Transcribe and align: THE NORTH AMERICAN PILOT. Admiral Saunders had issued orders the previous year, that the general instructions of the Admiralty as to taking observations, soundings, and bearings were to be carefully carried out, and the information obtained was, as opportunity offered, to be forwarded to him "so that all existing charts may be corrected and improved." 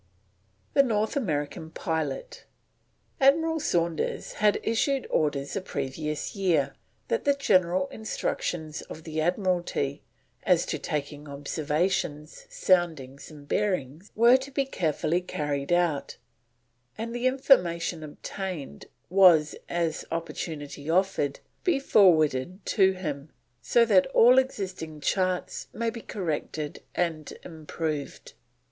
THE 0.73 0.81
NORTH 0.81 1.15
AMERICAN 1.15 1.69
PILOT. 1.73 2.45
Admiral 3.19 3.59
Saunders 3.59 4.33
had 4.33 4.59
issued 4.63 5.05
orders 5.11 5.53
the 5.53 5.61
previous 5.61 6.35
year, 6.35 6.73
that 7.09 7.23
the 7.23 7.35
general 7.35 7.87
instructions 7.89 8.81
of 8.81 9.03
the 9.03 9.21
Admiralty 9.21 10.01
as 10.41 10.65
to 10.65 10.79
taking 10.79 11.29
observations, 11.29 12.47
soundings, 12.49 13.29
and 13.29 13.47
bearings 13.47 14.11
were 14.15 14.37
to 14.37 14.49
be 14.49 14.65
carefully 14.65 15.21
carried 15.21 15.71
out, 15.71 16.17
and 16.97 17.13
the 17.13 17.27
information 17.27 18.01
obtained 18.01 18.87
was, 19.07 19.55
as 19.69 20.03
opportunity 20.11 20.89
offered, 20.89 21.35
to 21.35 21.41
be 21.63 21.79
forwarded 21.79 22.65
to 22.65 22.93
him 22.93 23.29
"so 23.61 23.85
that 23.85 24.07
all 24.07 24.39
existing 24.39 24.99
charts 24.99 25.67
may 25.71 25.91
be 25.91 26.01
corrected 26.01 26.81
and 26.95 27.37
improved." 27.43 28.33